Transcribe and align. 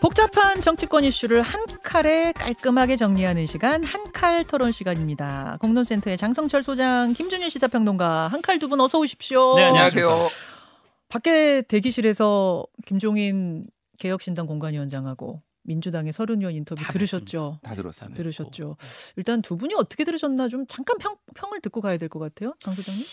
복잡한 0.00 0.60
정치권 0.60 1.04
이슈를 1.04 1.42
한 1.42 1.66
칼에 1.82 2.32
깔끔하게 2.32 2.96
정리하는 2.96 3.46
시간 3.46 3.84
한 3.84 4.00
칼 4.12 4.44
토론 4.44 4.72
시간입니다. 4.72 5.56
공론센터의 5.60 6.16
장성철 6.18 6.62
소장, 6.62 7.12
김준일 7.14 7.50
시사평론가 7.50 8.28
한 8.28 8.42
칼 8.42 8.58
두 8.58 8.68
분 8.68 8.80
어서 8.80 8.98
오십시오. 8.98 9.54
네, 9.56 9.64
안녕하세요. 9.64 10.08
밖에 11.08 11.62
대기실에서 11.62 12.64
김종인 12.86 13.66
개혁신당 13.98 14.46
공관위원장하고 14.46 15.42
민주당의 15.62 16.12
서른 16.12 16.38
의원 16.40 16.54
인터뷰 16.54 16.82
다 16.82 16.92
들으셨죠? 16.92 17.60
다 17.62 17.74
들었습니다. 17.74 18.16
들으셨죠. 18.16 18.76
일단 19.16 19.42
두 19.42 19.56
분이 19.56 19.74
어떻게 19.74 20.04
들으셨나 20.04 20.48
좀 20.48 20.66
잠깐 20.66 20.98
평, 20.98 21.16
평을 21.34 21.60
듣고 21.60 21.80
가야 21.80 21.96
될 21.98 22.08
것 22.08 22.18
같아요. 22.18 22.54
장 22.60 22.74
소장님. 22.74 23.04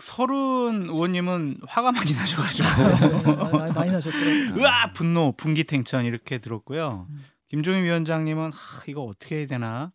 서른 0.00 0.86
의원님은 0.88 1.58
화가 1.66 1.92
많이 1.92 2.12
나셔가지고 2.12 2.68
네, 2.68 3.58
많이, 3.58 3.72
많이 3.74 3.90
나셨더라고요. 3.90 4.62
으아 4.62 4.92
분노 4.92 5.32
분기탱천 5.32 6.04
이렇게 6.04 6.38
들었고요. 6.38 7.06
음. 7.10 7.24
김종인 7.48 7.84
위원장님은 7.84 8.50
하, 8.52 8.82
이거 8.86 9.02
어떻게 9.02 9.36
해야 9.40 9.46
되나 9.46 9.92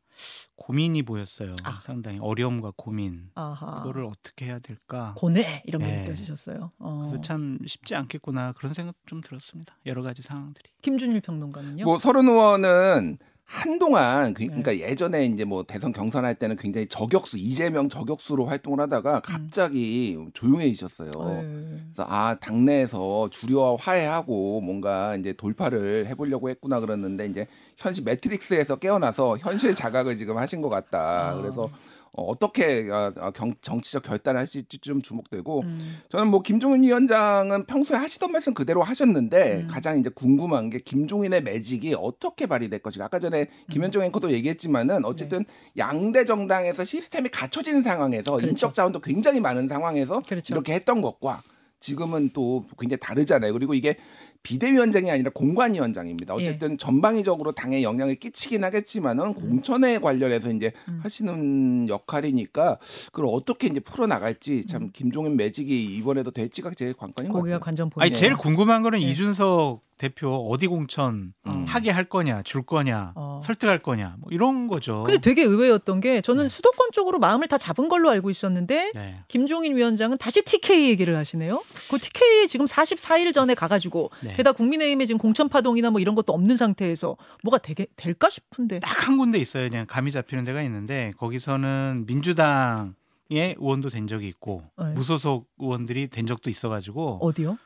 고민이 0.56 1.04
보였어요. 1.04 1.56
아. 1.64 1.80
상당히 1.82 2.20
어려움과 2.20 2.74
고민. 2.76 3.30
아하. 3.36 3.78
그거를 3.78 4.06
어떻게 4.06 4.46
해야 4.46 4.60
될까? 4.60 5.14
고뇌 5.18 5.64
이런 5.66 5.82
게 5.82 5.88
네. 5.88 6.04
느껴지셨어요. 6.04 6.72
어. 6.78 6.98
그래서 7.00 7.22
참 7.22 7.58
쉽지 7.66 7.96
않겠구나 7.96 8.54
그런 8.54 8.74
생각 8.74 8.96
좀 9.06 9.22
들었습니다. 9.22 9.76
여러 9.86 10.04
가지 10.04 10.22
상황들이. 10.22 10.70
김준일 10.82 11.22
평론가는요. 11.22 11.84
뭐 11.86 11.98
서른 11.98 12.28
의원은 12.28 13.18
한동안 13.48 14.34
그, 14.34 14.42
네. 14.42 14.48
그러니까 14.48 14.78
예전에 14.78 15.26
이제 15.26 15.46
뭐 15.46 15.64
대선 15.64 15.94
경선할 15.94 16.36
때는 16.36 16.58
굉장히 16.58 16.86
저격수 16.88 17.38
이재명 17.38 17.88
저격수로 17.88 18.46
활동을 18.46 18.82
하다가 18.82 19.22
갑자기 19.22 20.18
조용해지셨어요. 20.34 21.12
네. 21.12 21.80
그래서 21.86 22.06
아 22.10 22.36
당내에서 22.42 23.30
주류와 23.32 23.78
화해하고 23.80 24.60
뭔가 24.60 25.16
이제 25.16 25.32
돌파를 25.32 26.08
해보려고 26.08 26.50
했구나 26.50 26.82
그랬는데 26.82 27.26
이제 27.28 27.48
현실 27.78 28.04
매트릭스에서 28.04 28.78
깨어나서 28.78 29.38
현실 29.38 29.74
자각을 29.76 30.18
지금 30.18 30.38
하신 30.38 30.62
것 30.62 30.70
같다. 30.70 31.30
아. 31.30 31.36
그래서 31.36 31.70
어, 32.18 32.24
어떻게 32.24 32.90
어, 32.90 33.14
어, 33.18 33.32
경, 33.32 33.54
정치적 33.62 34.04
결단을 34.04 34.42
하실지 34.42 34.80
좀 34.80 35.02
주목되고 35.02 35.62
음. 35.62 36.00
저는 36.10 36.28
뭐 36.28 36.42
김종인 36.42 36.82
위원장은 36.84 37.66
평소에 37.66 37.98
하시던 37.98 38.32
말씀 38.32 38.56
그대로 38.56 38.82
하셨는데 38.82 39.64
음. 39.66 39.68
가장 39.70 40.00
이제 40.00 40.10
궁금한 40.10 40.72
게 40.72 40.80
김종인의 40.80 41.44
매직이 41.44 41.96
어떻게 41.98 42.48
발휘될 42.48 42.80
것인가. 42.80 43.06
아까 43.06 43.20
전에 43.20 43.42
음. 43.42 43.66
김현종 43.70 44.04
앵커도 44.04 44.32
얘기했지만은 44.32 45.06
어쨌든 45.06 45.46
양대 45.78 46.26
정당에서 46.26 46.84
시스템이 46.84 47.30
갖춰진 47.30 47.84
상황에서 47.84 48.32
네. 48.32 48.38
그렇죠. 48.38 48.48
인적 48.48 48.74
자원도 48.74 49.00
굉장히 49.02 49.40
많은 49.40 49.68
상황에서 49.68 50.22
그렇죠. 50.28 50.54
이렇게 50.54 50.74
했던 50.74 51.02
것과 51.02 51.44
지금은 51.80 52.32
또 52.34 52.66
굉장히 52.80 53.00
다르잖아요. 53.00 53.54
그리고 53.54 53.76
이게 53.76 53.96
비대위원장이 54.44 55.10
아니라 55.12 55.32
공관위원장입니다. 55.34 56.36
예. 56.38 56.42
어쨌든 56.42 56.78
전방위적으로 56.78 57.52
당에 57.52 57.84
영향을 57.84 58.16
끼치긴 58.16 58.64
하겠지만은 58.64 59.34
공천에 59.34 60.00
관련해서 60.00 60.52
이제 60.52 60.72
음. 60.88 61.00
하시는 61.04 61.90
역할이니까 61.90 62.78
그걸 63.12 63.26
어떻게 63.30 63.68
이제 63.68 63.80
풀어 63.80 64.08
나갈지 64.08 64.66
참 64.66 64.90
김종인 64.92 65.36
매직이 65.38 65.86
이번에도 65.96 66.32
될지가 66.32 66.72
제일 66.76 66.94
관건인 66.94 67.32
것 67.32 67.40
거기가 67.40 67.56
같아요. 67.58 67.66
관전 67.66 67.90
포인트. 67.90 68.04
아니 68.04 68.14
제일 68.14 68.36
궁금한 68.38 68.84
거는 68.84 69.00
네. 69.00 69.06
이준석 69.06 69.87
대표 69.98 70.48
어디 70.52 70.68
공천 70.68 71.34
음. 71.48 71.66
하게 71.68 71.90
할 71.90 72.06
거냐, 72.06 72.44
줄 72.44 72.62
거냐, 72.62 73.14
어. 73.16 73.40
설득할 73.44 73.80
거냐, 73.80 74.16
뭐 74.20 74.30
이런 74.32 74.68
거죠. 74.68 75.04
근데 75.04 75.20
되게 75.20 75.44
의외였던 75.44 76.00
게 76.02 76.22
저는 76.22 76.44
네. 76.44 76.50
수도권 76.50 76.92
쪽으로 76.92 77.20
마음을 77.20 77.48
다 77.48 77.58
잡은 77.58 77.90
걸로 77.90 78.10
알고 78.10 78.30
있었는데 78.30 78.92
네. 78.94 79.24
김종인 79.28 79.76
위원장은 79.76 80.18
다시 80.18 80.44
TK 80.44 80.90
얘기를 80.90 81.16
하시네요. 81.18 81.64
그 81.90 81.98
TK 81.98 82.48
지금 82.48 82.66
44일 82.66 83.34
전에 83.34 83.56
가가지고 83.56 84.12
네. 84.22 84.34
게다가 84.34 84.56
국민의힘에 84.56 85.06
지금 85.06 85.18
공천 85.18 85.50
파동이나 85.50 85.90
뭐 85.90 86.00
이런 86.00 86.14
것도 86.16 86.34
없는 86.34 86.58
상태에서 86.58 87.18
뭐가 87.44 87.58
되게 87.58 87.88
될까 87.96 88.30
싶은데. 88.30 88.80
딱 88.80 89.08
한 89.08 89.18
군데 89.18 89.38
있어요. 89.40 89.70
그냥 89.70 89.86
감이 89.88 90.12
잡히는 90.12 90.44
데가 90.44 90.62
있는데 90.64 91.14
거기서는 91.18 92.04
민주당 92.08 92.94
의 93.30 93.56
의원도 93.60 93.90
된 93.90 94.08
적이 94.08 94.28
있고 94.30 94.64
네. 94.78 94.94
무소속 94.94 95.50
의원들이 95.60 96.08
된 96.08 96.26
적도 96.28 96.50
있어가지고 96.50 97.20
어디요? 97.22 97.58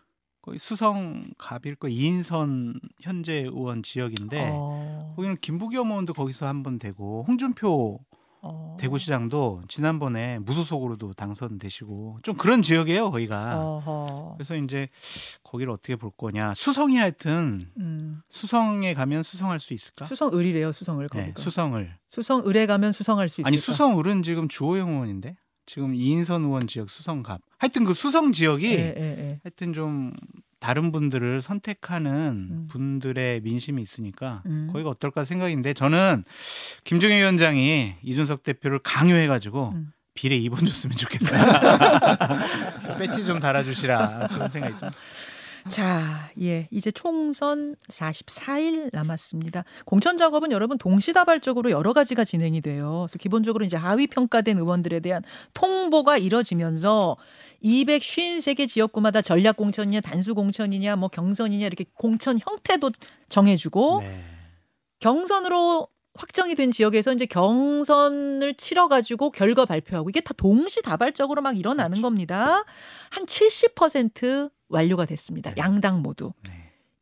거기 0.41 0.57
수성 0.57 1.31
갑일 1.37 1.75
거 1.75 1.87
이인선 1.87 2.79
현재 2.99 3.43
의원 3.43 3.83
지역인데 3.83 4.49
어, 4.53 5.13
거기는 5.15 5.37
김부겸 5.39 5.89
의원도 5.91 6.13
거기서 6.13 6.47
한 6.47 6.63
번 6.63 6.77
되고 6.79 7.23
홍준표 7.27 7.99
어. 8.43 8.75
대구시장도 8.79 9.61
지난번에 9.67 10.39
무소속으로도 10.39 11.13
당선되시고 11.13 12.21
좀 12.23 12.35
그런 12.37 12.63
지역이에요 12.63 13.11
거기가. 13.11 13.59
어허. 13.63 14.33
그래서 14.37 14.55
이제 14.55 14.89
거기를 15.43 15.71
어떻게 15.71 15.95
볼 15.95 16.09
거냐 16.17 16.55
수성이 16.55 16.97
하여튼 16.97 17.61
음. 17.77 18.21
수성에 18.31 18.95
가면 18.95 19.21
수성할 19.21 19.59
수 19.59 19.75
있을까? 19.75 20.05
수성을이래요. 20.05 20.71
수성을 20.71 21.07
네, 21.13 21.19
거기가. 21.19 21.39
수성을 21.39 21.97
수성을에 22.07 22.65
가면 22.65 22.91
수성할 22.93 23.29
수 23.29 23.41
있을까? 23.41 23.47
아니 23.47 23.57
수성을은 23.59 24.23
지금 24.23 24.47
주호영 24.47 24.89
의원인데 24.91 25.35
지금 25.67 25.93
이인선 25.93 26.43
의원 26.43 26.65
지역 26.65 26.89
수성갑 26.89 27.41
하여튼 27.61 27.83
그 27.83 27.93
수성 27.93 28.31
지역이 28.31 28.73
예, 28.73 28.95
예, 28.97 29.15
예. 29.19 29.39
하여튼 29.43 29.73
좀 29.73 30.13
다른 30.59 30.91
분들을 30.91 31.43
선택하는 31.43 32.47
음. 32.49 32.67
분들의 32.71 33.41
민심이 33.41 33.83
있으니까 33.83 34.41
음. 34.47 34.67
거기가 34.71 34.89
어떨까 34.89 35.25
생각인데 35.25 35.75
저는 35.75 36.23
김종인 36.83 37.19
위원장이 37.19 37.97
이준석 38.01 38.41
대표를 38.41 38.79
강요해가지고 38.79 39.73
음. 39.75 39.91
비례 40.15 40.39
2번 40.39 40.65
줬으면 40.65 40.95
좋겠다. 40.95 42.39
배지 42.97 43.23
좀 43.23 43.39
달아주시라 43.39 44.29
그런 44.31 44.49
생각이 44.49 44.79
좀. 44.79 44.89
자, 45.69 46.29
예. 46.41 46.67
이제 46.71 46.91
총선 46.91 47.75
44일 47.89 48.89
남았습니다. 48.93 49.63
공천 49.85 50.17
작업은 50.17 50.51
여러분 50.51 50.77
동시다발적으로 50.77 51.71
여러 51.71 51.93
가지가 51.93 52.23
진행이 52.23 52.61
돼요. 52.61 53.05
그래서 53.07 53.17
기본적으로 53.19 53.65
이제 53.65 53.77
하위 53.77 54.07
평가된 54.07 54.57
의원들에 54.57 54.99
대한 55.01 55.23
통보가 55.53 56.17
이뤄지면서 56.17 57.17
253개 57.63 58.67
지역구마다 58.67 59.21
전략 59.21 59.57
공천이냐 59.57 60.01
단수 60.01 60.33
공천이냐 60.33 60.95
뭐 60.95 61.09
경선이냐 61.09 61.67
이렇게 61.67 61.85
공천 61.93 62.37
형태도 62.39 62.91
정해 63.29 63.55
주고 63.55 64.01
네. 64.01 64.23
경선으로 64.99 65.87
확정이 66.13 66.55
된 66.55 66.71
지역에서 66.71 67.13
이제 67.13 67.25
경선을 67.25 68.55
치러 68.55 68.87
가지고 68.87 69.31
결과 69.31 69.65
발표하고 69.65 70.09
이게 70.09 70.21
다 70.21 70.33
동시다발적으로 70.35 71.41
막 71.41 71.57
일어나는 71.57 71.97
그렇죠. 71.97 72.01
겁니다. 72.01 72.65
한 73.09 73.25
70% 73.25 74.51
완료가 74.71 75.05
됐습니다. 75.05 75.53
양당 75.57 76.01
모두. 76.01 76.33
네. 76.43 76.51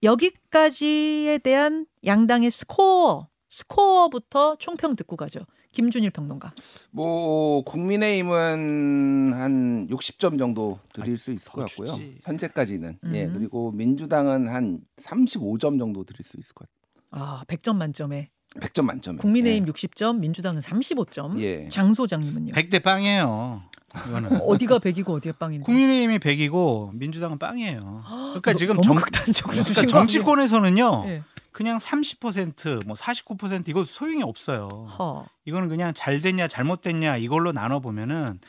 여기까지에 0.03 1.37
대한 1.39 1.85
양당의 2.05 2.51
스코어, 2.51 3.27
스코어부터 3.49 4.55
총평 4.57 4.95
듣고 4.95 5.15
가죠. 5.15 5.41
김준일 5.71 6.09
평론가. 6.11 6.53
뭐 6.91 7.63
국민의힘은 7.63 9.33
한 9.33 9.87
60점 9.87 10.39
정도 10.39 10.79
드릴 10.93 11.17
수 11.17 11.31
있을 11.31 11.51
것더 11.51 11.67
같고요. 11.67 11.87
주지. 11.95 12.17
현재까지는. 12.23 12.97
예. 13.13 13.25
음. 13.25 13.33
그리고 13.33 13.71
민주당은 13.71 14.47
한 14.47 14.79
35점 14.97 15.77
정도 15.77 16.03
드릴 16.03 16.23
수 16.23 16.37
있을 16.39 16.53
것 16.55 16.67
같아요. 16.67 16.79
아, 17.11 17.43
100점 17.45 17.75
만점에 17.75 18.29
100점 18.55 18.85
만점에. 18.85 19.17
국민의힘 19.19 19.65
60점, 19.65 20.19
민주당은 20.19 20.61
35점. 20.61 21.39
예. 21.39 21.67
장 21.69 21.93
소장님은요? 21.93 22.53
100대 22.53 22.81
빵이에요. 22.81 23.61
이거는. 24.07 24.41
어디가 24.41 24.79
100이고 24.79 25.09
어디가 25.11 25.37
빵인데? 25.37 25.63
국민의힘이 25.65 26.17
100이고 26.19 26.93
민주당은 26.95 27.37
빵이에요. 27.37 28.03
그러니까 28.07 28.51
너- 28.53 28.57
지금 28.57 28.75
너무 28.75 28.83
정, 28.83 28.95
극단적으로 28.95 29.63
그러니까? 29.63 29.85
정치권에서는요. 29.85 31.03
예. 31.07 31.23
그냥 31.51 31.77
30%뭐 31.77 32.95
49% 32.95 33.67
이거 33.69 33.83
소용이 33.83 34.23
없어요. 34.23 34.67
허. 34.97 35.25
이거는 35.45 35.67
그냥 35.67 35.93
잘 35.93 36.21
됐냐 36.21 36.47
잘못됐냐 36.47 37.17
이걸로 37.17 37.51
나눠 37.51 37.79
보면은 37.79 38.39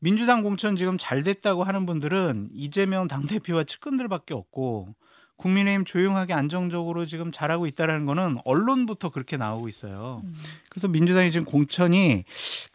민주당 0.00 0.42
공천 0.42 0.76
지금 0.76 0.98
잘 0.98 1.22
됐다고 1.22 1.64
하는 1.64 1.86
분들은 1.86 2.50
이재명 2.52 3.08
당대표와 3.08 3.64
측근들밖에 3.64 4.34
없고 4.34 4.94
국민의힘 5.38 5.84
조용하게 5.84 6.34
안정적으로 6.34 7.06
지금 7.06 7.30
잘하고 7.32 7.66
있다라는 7.66 8.06
거는 8.06 8.38
언론부터 8.44 9.10
그렇게 9.10 9.36
나오고 9.36 9.68
있어요. 9.68 10.20
음. 10.24 10.34
그래서 10.68 10.88
민주당이 10.88 11.30
지금 11.30 11.46
공천이 11.46 12.24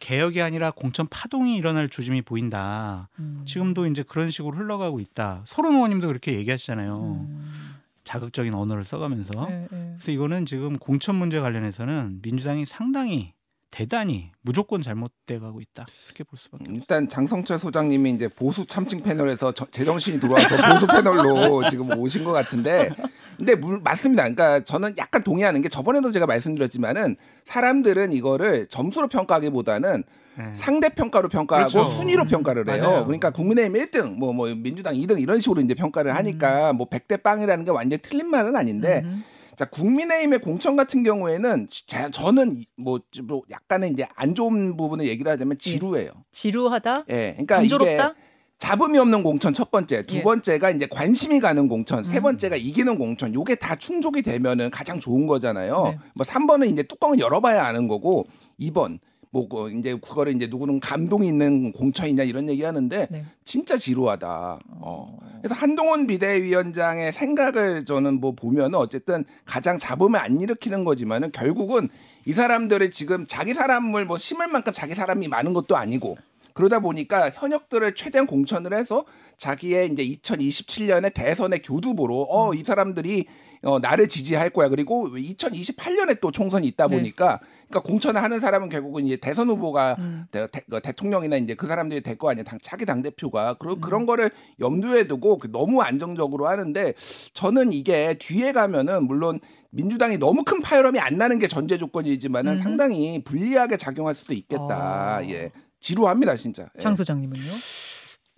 개혁이 0.00 0.40
아니라 0.40 0.70
공천 0.70 1.06
파동이 1.06 1.56
일어날 1.56 1.88
조짐이 1.88 2.22
보인다. 2.22 3.08
음. 3.18 3.42
지금도 3.46 3.86
이제 3.86 4.02
그런 4.02 4.30
식으로 4.30 4.56
흘러가고 4.56 4.98
있다. 4.98 5.42
서른 5.44 5.74
의원님도 5.74 6.08
그렇게 6.08 6.32
얘기하시잖아요. 6.34 7.26
음. 7.28 7.74
자극적인 8.02 8.54
언어를 8.54 8.84
써가면서. 8.84 9.46
예, 9.50 9.62
예. 9.64 9.68
그래서 9.70 10.12
이거는 10.12 10.46
지금 10.46 10.78
공천 10.78 11.16
문제 11.16 11.40
관련해서는 11.40 12.20
민주당이 12.22 12.66
상당히 12.66 13.32
대단히 13.74 14.30
무조건 14.40 14.82
잘못돼 14.82 15.40
가고 15.40 15.60
있다. 15.60 15.84
이렇게 16.06 16.22
볼 16.22 16.38
수밖에 16.38 16.62
없어요. 16.62 16.76
일단 16.76 17.08
장성철 17.08 17.58
소장님이 17.58 18.12
이제 18.12 18.28
보수 18.28 18.64
참칭 18.64 19.02
패널에서 19.02 19.50
저- 19.50 19.66
제정신이 19.68 20.20
들어와서 20.20 20.56
보수 20.74 20.86
패널로 20.86 21.60
지금 21.68 21.98
오신 21.98 22.22
것 22.22 22.30
같은데, 22.30 22.90
근데 23.36 23.56
물, 23.56 23.80
맞습니다. 23.82 24.22
그러니까 24.22 24.62
저는 24.62 24.94
약간 24.96 25.24
동의하는 25.24 25.60
게 25.60 25.68
저번에도 25.68 26.12
제가 26.12 26.24
말씀드렸지만은 26.24 27.16
사람들은 27.46 28.12
이거를 28.12 28.68
점수로 28.68 29.08
평가하기보다는 29.08 30.04
네. 30.38 30.52
상대 30.54 30.88
평가로 30.90 31.28
평가하고 31.28 31.72
그렇죠. 31.72 31.90
순위로 31.90 32.26
평가를 32.26 32.68
해요. 32.70 32.80
맞아요. 32.82 33.04
그러니까 33.06 33.30
국민의힘 33.30 33.74
1등, 33.86 34.14
뭐, 34.14 34.32
뭐, 34.32 34.46
민주당 34.54 34.94
2등 34.94 35.20
이런 35.20 35.40
식으로 35.40 35.60
이제 35.60 35.74
평가를 35.74 36.14
하니까 36.14 36.72
뭐 36.72 36.88
100대 36.88 37.24
빵이라는 37.24 37.64
게 37.64 37.72
완전 37.72 37.98
히 37.98 38.02
틀린 38.02 38.28
말은 38.28 38.54
아닌데 38.54 39.02
음. 39.04 39.24
자 39.56 39.64
국민의힘의 39.66 40.40
공천 40.40 40.76
같은 40.76 41.02
경우에는 41.02 41.66
제, 41.86 42.10
저는 42.10 42.64
뭐, 42.76 42.98
뭐 43.24 43.42
약간의 43.50 43.92
이제 43.92 44.06
안 44.14 44.34
좋은 44.34 44.76
부분을 44.76 45.06
얘기를 45.06 45.30
하자면 45.30 45.58
지루해요. 45.58 46.10
지루하다. 46.32 47.04
예, 47.10 47.32
그러니까 47.32 47.56
단조롭다. 47.56 48.06
이게 48.08 48.14
잡음이 48.58 48.98
없는 48.98 49.22
공천 49.22 49.52
첫 49.52 49.70
번째, 49.70 50.06
두 50.06 50.16
예. 50.16 50.22
번째가 50.22 50.70
이제 50.70 50.86
관심이 50.86 51.40
가는 51.40 51.68
공천, 51.68 52.02
세 52.04 52.18
음. 52.18 52.22
번째가 52.22 52.56
이기는 52.56 52.96
공천. 52.96 53.34
요게 53.34 53.56
다 53.56 53.76
충족이 53.76 54.22
되면은 54.22 54.70
가장 54.70 55.00
좋은 55.00 55.26
거잖아요. 55.26 55.82
네. 55.84 55.98
뭐 56.14 56.24
3번은 56.24 56.72
이제 56.72 56.82
뚜껑을 56.82 57.18
열어봐야 57.18 57.64
아는 57.64 57.88
거고 57.88 58.26
2번 58.58 58.98
뭐그 59.34 59.72
이제 59.72 59.94
그거를 59.94 60.34
이제 60.34 60.46
누구는 60.46 60.78
감동이 60.78 61.26
있는 61.26 61.72
공천이냐 61.72 62.22
이런 62.22 62.48
얘기 62.48 62.62
하는데 62.62 63.08
네. 63.10 63.24
진짜 63.44 63.76
지루하다. 63.76 64.58
어. 64.80 65.18
그래서 65.38 65.54
한동훈 65.56 66.06
비대위원장의 66.06 67.12
생각을 67.12 67.84
저는 67.84 68.20
뭐 68.20 68.32
보면은 68.32 68.76
어쨌든 68.76 69.24
가장 69.44 69.78
잡음을 69.78 70.18
안 70.20 70.40
일으키는 70.40 70.84
거지만은 70.84 71.32
결국은 71.32 71.88
이 72.24 72.32
사람들이 72.32 72.90
지금 72.90 73.26
자기 73.26 73.54
사람을 73.54 74.06
뭐 74.06 74.16
심을 74.16 74.46
만큼 74.46 74.72
자기 74.72 74.94
사람이 74.94 75.26
많은 75.28 75.52
것도 75.52 75.76
아니고 75.76 76.16
그러다 76.54 76.78
보니까 76.78 77.30
현역들을 77.30 77.94
최대한 77.94 78.26
공천을 78.26 78.72
해서 78.78 79.04
자기의 79.36 79.90
이제 79.92 80.06
2027년의 80.06 81.12
대선의 81.12 81.60
교두보로 81.62 82.26
어 82.30 82.54
이 82.54 82.62
사람들이 82.64 83.26
어 83.62 83.78
나를 83.78 84.08
지지할 84.08 84.50
거야. 84.50 84.68
그리고 84.68 85.08
2028년에 85.08 86.20
또 86.20 86.30
총선이 86.30 86.66
있다 86.68 86.86
네. 86.86 86.96
보니까 86.96 87.40
그러니까 87.68 87.80
공천을 87.80 88.22
하는 88.22 88.38
사람은 88.38 88.68
결국은 88.68 89.06
이제 89.06 89.16
대선 89.16 89.48
후보가 89.48 89.96
음. 89.98 90.26
대, 90.30 90.46
통령이나 90.92 91.36
이제 91.36 91.54
그 91.54 91.66
사람들이 91.66 92.02
될 92.02 92.14
거 92.16 92.30
아니야. 92.30 92.44
당, 92.44 92.58
차기 92.62 92.84
당 92.86 93.02
대표가 93.02 93.52
음. 93.52 93.56
그런 93.58 93.80
그런 93.80 94.06
거를 94.06 94.30
염두에 94.60 95.08
두고 95.08 95.38
그 95.38 95.50
너무 95.50 95.80
안정적으로 95.82 96.46
하는데 96.46 96.92
저는 97.32 97.72
이게 97.72 98.14
뒤에 98.20 98.52
가면은 98.52 99.06
물론 99.06 99.40
민주당이 99.70 100.18
너무 100.18 100.44
큰 100.44 100.60
파열음이 100.60 101.00
안 101.00 101.16
나는 101.16 101.38
게 101.40 101.48
전제 101.48 101.78
조건이지만은 101.78 102.52
음흠. 102.52 102.62
상당히 102.62 103.24
불리하게 103.24 103.76
작용할 103.78 104.14
수도 104.14 104.34
있겠다. 104.34 105.18
어. 105.20 105.24
예. 105.24 105.50
지루합니다, 105.84 106.34
진짜. 106.36 106.70
예. 106.78 106.80
장 106.80 106.96
소장님은요? 106.96 107.52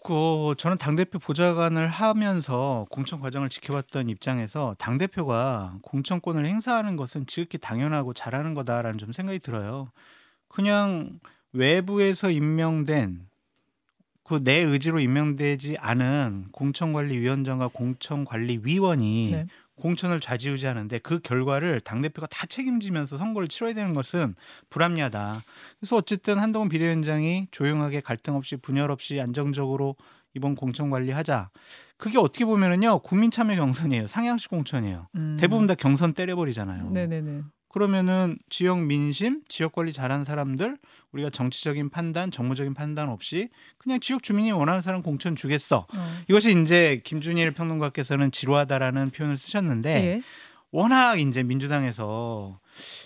그 0.02 0.54
저는 0.58 0.78
당 0.78 0.96
대표 0.96 1.20
보좌관을 1.20 1.86
하면서 1.86 2.86
공천 2.90 3.20
과정을 3.20 3.50
지켜봤던 3.50 4.08
입장에서 4.10 4.74
당 4.78 4.98
대표가 4.98 5.78
공천권을 5.82 6.44
행사하는 6.44 6.96
것은 6.96 7.26
지극히 7.26 7.58
당연하고 7.58 8.14
잘하는 8.14 8.54
거다라는 8.54 8.98
좀 8.98 9.12
생각이 9.12 9.38
들어요. 9.38 9.92
그냥 10.48 11.20
외부에서 11.52 12.30
임명된 12.30 13.28
그 14.24 14.40
내 14.42 14.58
의지로 14.58 14.98
임명되지 14.98 15.76
않은 15.78 16.48
공천관리위원장과 16.50 17.68
공천관리위원이 17.68 19.30
네. 19.30 19.46
공천을 19.76 20.20
좌지우지하는데 20.20 20.98
그 21.00 21.20
결과를 21.20 21.80
당 21.80 22.02
대표가 22.02 22.26
다 22.26 22.46
책임지면서 22.46 23.16
선거를 23.16 23.48
치러야 23.48 23.74
되는 23.74 23.94
것은 23.94 24.34
불합리하다. 24.70 25.42
그래서 25.78 25.96
어쨌든 25.96 26.38
한동훈 26.38 26.68
비대위원장이 26.68 27.48
조용하게 27.50 28.00
갈등 28.00 28.34
없이 28.34 28.56
분열 28.56 28.90
없이 28.90 29.20
안정적으로 29.20 29.96
이번 30.34 30.54
공천 30.54 30.90
관리하자. 30.90 31.50
그게 31.96 32.18
어떻게 32.18 32.44
보면은요 32.44 33.00
국민 33.00 33.30
참여 33.30 33.56
경선이에요. 33.56 34.06
상향식 34.06 34.50
공천이에요. 34.50 35.08
음. 35.14 35.36
대부분 35.38 35.66
다 35.66 35.74
경선 35.74 36.12
때려버리잖아요. 36.12 36.90
네네네. 36.90 37.42
그러면은 37.76 38.38
지역 38.48 38.80
민심, 38.80 39.42
지역 39.48 39.72
관리 39.72 39.92
잘하는 39.92 40.24
사람들, 40.24 40.78
우리가 41.12 41.28
정치적인 41.28 41.90
판단, 41.90 42.30
정무적인 42.30 42.72
판단 42.72 43.10
없이 43.10 43.50
그냥 43.76 44.00
지역 44.00 44.22
주민이 44.22 44.50
원하는 44.52 44.80
사람 44.80 45.02
공천 45.02 45.36
주겠어. 45.36 45.86
어. 45.94 46.16
이것이 46.26 46.58
이제 46.62 47.02
김준일 47.04 47.50
평론가께서는 47.50 48.30
지루하다라는 48.30 49.10
표현을 49.10 49.36
쓰셨는데 49.36 49.90
예. 49.90 50.22
워낙 50.70 51.20
이제 51.20 51.42
민주당에서 51.42 52.58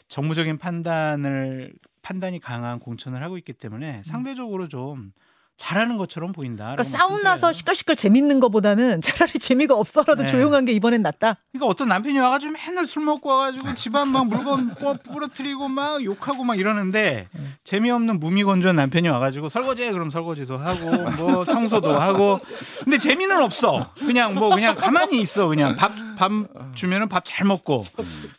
정무적인 0.07 0.59
판단을 0.59 1.73
판단이 2.03 2.39
강한 2.39 2.79
공천을 2.79 3.25
하고 3.25 3.39
있기 3.39 3.53
때문에 3.55 4.03
상대적으로 4.05 4.69
좀 4.69 5.11
잘하는 5.61 5.99
것처럼 5.99 6.33
보인다. 6.33 6.65
음. 6.65 6.77
그러니까 6.77 6.85
싸움 6.85 7.23
나서 7.23 7.53
시끌시끌 7.53 7.95
재밌는 7.95 8.41
것보다는 8.41 9.03
차라리 9.03 9.33
재미가 9.35 9.75
없어라도 9.75 10.23
네. 10.23 10.31
조용한 10.31 10.65
게 10.65 10.73
이번엔 10.73 11.03
낫다. 11.03 11.37
그러니까 11.53 11.67
어떤 11.67 11.89
남편이 11.89 12.19
와가지고 12.19 12.55
맨날 12.55 12.87
술 12.87 13.05
먹고 13.05 13.29
와가지고 13.29 13.75
집안 13.75 14.09
막 14.09 14.27
물건 14.27 14.75
뭐 14.81 14.95
부러뜨리고 14.95 15.69
막 15.69 16.03
욕하고 16.03 16.45
막 16.45 16.59
이러는데 16.59 17.29
음. 17.35 17.55
재미없는 17.63 18.21
무미건조한 18.21 18.75
남편이 18.75 19.09
와가지고 19.09 19.51
설거지해 19.51 19.93
그럼 19.93 20.09
설거지도 20.09 20.57
하고 20.57 20.91
뭐 21.23 21.45
청소도 21.45 21.93
하고 21.93 22.41
근데 22.83 22.97
재미는 22.97 23.43
없어 23.43 23.93
그냥 23.99 24.35
뭐 24.35 24.55
그냥 24.55 24.77
가만히 24.77 25.21
있어 25.21 25.47
그냥 25.47 25.75
밥 25.77 26.11
밥 26.21 26.31
주면은 26.75 27.09
밥 27.09 27.25
잘 27.25 27.47
먹고 27.47 27.85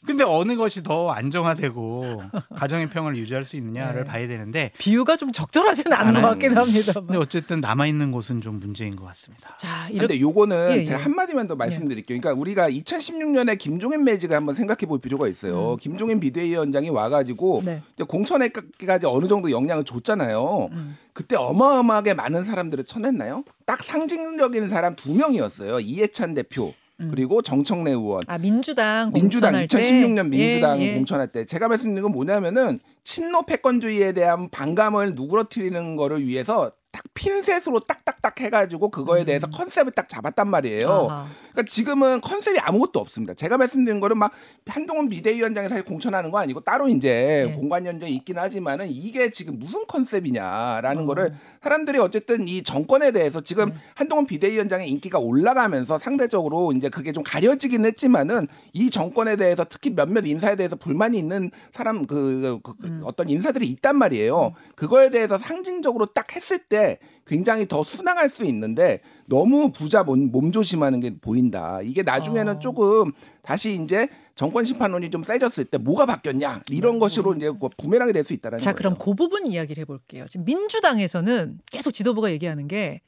근데 0.05 0.23
어느 0.23 0.55
것이 0.55 0.83
더 0.83 1.09
안정화되고 1.09 2.23
가정의 2.55 2.89
평을 2.91 3.15
유지할 3.17 3.43
수 3.43 3.55
있느냐를 3.55 4.03
네. 4.03 4.07
봐야 4.07 4.27
되는데 4.27 4.71
비유가 4.77 5.15
좀 5.15 5.31
적절하지는 5.31 5.91
않은 5.97 6.17
아, 6.17 6.21
것 6.21 6.27
같긴 6.29 6.55
합니다. 6.55 6.93
근데 7.11 7.21
어쨌든 7.21 7.59
남아 7.59 7.87
있는 7.87 8.11
곳은 8.11 8.39
좀 8.39 8.59
문제인 8.59 8.95
것 8.95 9.05
같습니다. 9.05 9.57
자, 9.59 9.85
근데 9.87 9.97
이렇게 9.97 10.19
요거는 10.21 10.71
예, 10.71 10.77
예. 10.77 10.83
제가 10.83 10.97
한 10.97 11.13
마디만 11.13 11.47
더 11.47 11.55
말씀드릴게요. 11.55 12.19
그러니까 12.19 12.39
우리가 12.39 12.69
2016년에 12.69 13.57
김종인 13.57 14.05
매직을 14.05 14.35
한번 14.35 14.55
생각해 14.55 14.85
볼 14.87 14.99
필요가 14.99 15.27
있어요. 15.27 15.73
음. 15.73 15.77
김종인 15.77 16.19
비대위원장이 16.21 16.89
와가지고 16.89 17.63
네. 17.65 17.81
공천에까지 18.07 19.05
어느 19.07 19.27
정도 19.27 19.51
영향을 19.51 19.83
줬잖아요. 19.83 20.69
음. 20.71 20.97
그때 21.11 21.35
어마어마하게 21.35 22.13
많은 22.13 22.45
사람들을 22.45 22.85
쳐냈나요? 22.85 23.43
딱 23.65 23.83
상징적인 23.83 24.69
사람 24.69 24.95
두 24.95 25.13
명이었어요. 25.13 25.81
이해찬 25.81 26.33
대표 26.33 26.73
음. 27.01 27.09
그리고 27.09 27.41
정청래 27.41 27.91
의원. 27.91 28.21
아 28.27 28.37
민주당 28.37 29.11
민주당 29.11 29.51
공천할 29.53 29.67
때? 29.67 29.77
2016년 29.77 30.29
민주당 30.29 30.79
예, 30.79 30.85
예. 30.85 30.93
공천할 30.93 31.27
때 31.27 31.45
제가 31.45 31.67
말씀드린 31.67 32.03
건 32.03 32.11
뭐냐면은 32.11 32.79
친노 33.03 33.45
패권주의에 33.45 34.13
대한 34.13 34.49
반감을 34.49 35.15
누그러뜨리는 35.15 35.95
거를 35.95 36.25
위해서 36.25 36.71
딱 36.91 37.03
핀셋으로 37.13 37.79
딱딱딱 37.81 38.39
해가지고 38.41 38.89
그거에 38.89 39.23
대해서 39.23 39.47
컨셉을 39.47 39.91
딱 39.93 40.09
잡았단 40.09 40.49
말이에요. 40.49 40.87
음. 40.87 41.09
아하. 41.09 41.27
그러니까 41.51 41.69
지금은 41.69 42.21
컨셉이 42.21 42.59
아무것도 42.59 42.99
없습니다. 42.99 43.33
제가 43.33 43.57
말씀드린 43.57 43.99
거는 43.99 44.17
막 44.17 44.31
한동훈 44.65 45.09
비대위원장이 45.09 45.69
사실 45.69 45.83
공천하는 45.83 46.31
거 46.31 46.39
아니고 46.39 46.61
따로 46.61 46.87
이제 46.87 47.45
네. 47.47 47.53
공관위원장이 47.53 48.13
있긴 48.15 48.37
하지만은 48.37 48.87
이게 48.89 49.29
지금 49.31 49.59
무슨 49.59 49.85
컨셉이냐라는 49.87 51.03
어. 51.03 51.05
거를 51.05 51.33
사람들이 51.61 51.99
어쨌든 51.99 52.47
이 52.47 52.63
정권에 52.63 53.11
대해서 53.11 53.41
지금 53.41 53.69
네. 53.69 53.75
한동훈 53.95 54.25
비대위원장의 54.25 54.89
인기가 54.89 55.19
올라가면서 55.19 55.99
상대적으로 55.99 56.71
이제 56.73 56.89
그게 56.89 57.11
좀 57.11 57.23
가려지긴 57.23 57.85
했지만은 57.85 58.47
이 58.73 58.89
정권에 58.89 59.35
대해서 59.35 59.65
특히 59.67 59.89
몇몇 59.93 60.25
인사에 60.25 60.55
대해서 60.55 60.75
불만이 60.75 61.17
있는 61.17 61.51
사람 61.73 62.05
그, 62.05 62.59
그- 62.63 62.73
그 62.81 62.87
음. 62.87 63.01
어떤 63.03 63.29
인사들이 63.29 63.67
있단 63.67 63.97
말이에요. 63.97 64.53
그거에 64.75 65.09
대해서 65.09 65.37
상징적으로 65.37 66.05
딱 66.07 66.33
했을 66.35 66.59
때 66.59 66.80
굉장히 67.27 67.67
더 67.67 67.83
순항할 67.83 68.29
수 68.29 68.43
있는데 68.45 69.01
너무 69.25 69.71
부자 69.71 70.03
몸, 70.03 70.31
몸조심하는 70.31 70.99
게 70.99 71.17
보인다. 71.19 71.79
이게 71.81 72.03
나중에는 72.03 72.55
어. 72.57 72.59
조금 72.59 73.11
다시 73.41 73.75
이제 73.81 74.07
정권 74.35 74.63
심판론이 74.65 75.09
좀 75.11 75.23
세졌을 75.23 75.65
때 75.65 75.77
뭐가 75.77 76.05
바뀌었냐 76.05 76.63
이런 76.71 76.99
것으로 76.99 77.33
이제 77.35 77.49
그 77.51 77.69
부메랑이 77.77 78.11
될 78.13 78.23
수 78.23 78.33
있다라는 78.33 78.59
자, 78.59 78.71
거예요. 78.71 78.75
그럼 78.77 78.95
그 78.99 79.13
부분 79.13 79.45
이야기를 79.47 79.81
해볼게요. 79.81 80.25
지금 80.29 80.45
민주당에서는 80.45 81.59
계속 81.71 81.91
지도부가 81.91 82.31
얘기하는 82.31 82.67
게 82.67 83.01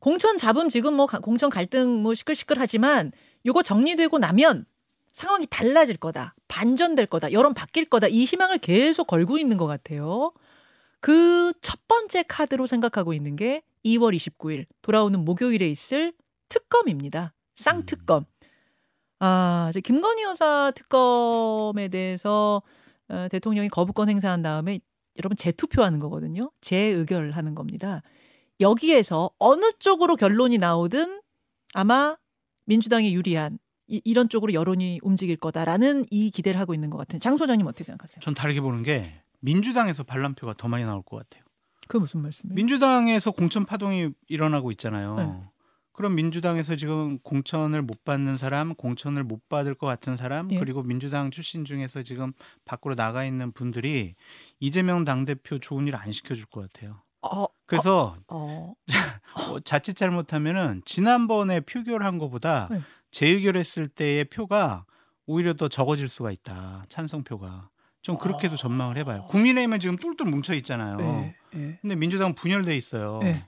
공천 0.00 0.36
잡음 0.38 0.68
지금 0.68 0.94
뭐 0.94 1.06
가- 1.06 1.18
공천 1.20 1.50
갈등 1.50 2.02
뭐 2.02 2.14
시끌시끌하지만 2.14 3.12
요거 3.46 3.62
정리되고 3.62 4.18
나면 4.18 4.64
상황이 5.12 5.46
달라질 5.50 5.96
거다. 5.96 6.34
반전될 6.48 7.06
거다. 7.06 7.32
여론 7.32 7.52
바뀔 7.52 7.84
거다. 7.84 8.06
이 8.08 8.24
희망을 8.24 8.58
계속 8.58 9.06
걸고 9.06 9.38
있는 9.38 9.56
것 9.56 9.66
같아요. 9.66 10.32
그 11.00 11.40
첫 11.60 11.86
번째 11.88 12.22
카드로 12.22 12.66
생각하고 12.66 13.12
있는 13.12 13.36
게 13.36 13.62
2월 13.84 14.14
29일 14.14 14.66
돌아오는 14.82 15.24
목요일에 15.24 15.68
있을 15.68 16.12
특검입니다. 16.48 17.32
쌍특검. 17.56 18.24
아, 19.20 19.66
이제 19.70 19.80
김건희 19.80 20.22
여사 20.22 20.72
특검에 20.74 21.88
대해서 21.88 22.62
어, 23.08 23.28
대통령이 23.30 23.68
거부권 23.68 24.08
행사한 24.08 24.42
다음에 24.42 24.80
여러분 25.18 25.36
재투표하는 25.36 25.98
거거든요. 26.00 26.50
재의결하는 26.60 27.54
겁니다. 27.54 28.02
여기에서 28.60 29.30
어느 29.38 29.72
쪽으로 29.78 30.16
결론이 30.16 30.58
나오든 30.58 31.20
아마 31.74 32.16
민주당이 32.64 33.14
유리한 33.14 33.58
이, 33.88 34.00
이런 34.04 34.28
쪽으로 34.28 34.54
여론이 34.54 35.00
움직일 35.02 35.36
거다라는 35.36 36.06
이 36.10 36.30
기대를 36.30 36.58
하고 36.58 36.72
있는 36.72 36.88
것 36.88 36.98
같아요. 36.98 37.18
장 37.18 37.36
소장님 37.36 37.66
어떻게 37.66 37.84
생각하세요? 37.84 38.20
전 38.20 38.34
다르게 38.34 38.60
보는 38.60 38.82
게 38.82 39.20
민주당에서 39.40 40.02
반란표가 40.04 40.54
더 40.54 40.68
많이 40.68 40.84
나올 40.84 41.02
것 41.02 41.16
같아요. 41.18 41.44
그 41.88 41.96
무슨 41.96 42.20
말씀이에요? 42.22 42.54
민주당에서 42.54 43.30
공천 43.32 43.64
파동이 43.64 44.10
일어나고 44.28 44.70
있잖아요. 44.72 45.16
네. 45.16 45.44
그럼 45.92 46.14
민주당에서 46.14 46.76
지금 46.76 47.18
공천을 47.18 47.82
못 47.82 48.04
받는 48.04 48.36
사람, 48.36 48.74
공천을 48.74 49.24
못 49.24 49.48
받을 49.48 49.74
것 49.74 49.86
같은 49.86 50.16
사람, 50.16 50.50
예. 50.52 50.58
그리고 50.58 50.82
민주당 50.82 51.30
출신 51.30 51.64
중에서 51.64 52.02
지금 52.02 52.32
밖으로 52.64 52.94
나가 52.94 53.24
있는 53.24 53.52
분들이 53.52 54.14
이재명 54.60 55.04
당대표 55.04 55.58
좋은 55.58 55.86
일 55.88 55.94
안 55.96 56.10
시켜줄 56.12 56.46
것 56.46 56.72
같아요. 56.72 57.02
어, 57.22 57.44
그래서 57.66 58.16
어, 58.28 58.72
어, 59.48 59.60
자칫 59.60 59.94
잘못하면은 59.94 60.80
지난번에 60.86 61.60
표결한 61.60 62.18
것보다 62.18 62.68
네. 62.70 62.80
재의결했을 63.10 63.88
때의 63.88 64.24
표가 64.26 64.86
오히려 65.26 65.52
더 65.54 65.68
적어질 65.68 66.08
수가 66.08 66.30
있다. 66.30 66.84
찬성표가. 66.88 67.68
좀 68.02 68.16
그렇게도 68.18 68.54
아. 68.54 68.56
전망을 68.56 68.96
해봐요. 68.98 69.26
국민의힘은 69.28 69.80
지금 69.80 69.96
똘똘 69.96 70.26
뭉쳐 70.26 70.54
있잖아요. 70.54 70.96
네, 70.96 71.34
네. 71.52 71.78
근데 71.80 71.94
민주당은 71.94 72.34
분열돼 72.34 72.76
있어요. 72.76 73.20
네. 73.22 73.44